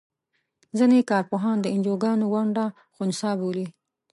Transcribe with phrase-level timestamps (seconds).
[0.77, 2.65] ځینې کار پوهان د انجوګانو ونډه
[2.95, 3.67] خنثی بولي.